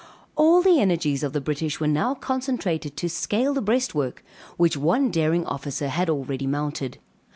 [0.35, 4.23] All the energies of the British were now concentrated to scale the breastwork,
[4.57, 6.97] which one daring officer had already mounted.